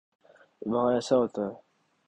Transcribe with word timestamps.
وہاں 0.69 0.91
ایسا 0.93 1.15
ہوتا 1.17 1.41
ہے۔ 1.47 1.53